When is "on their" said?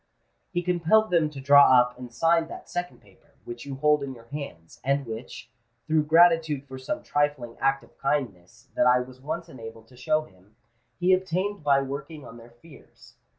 12.25-12.49